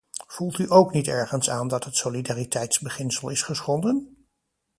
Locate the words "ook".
0.71-0.93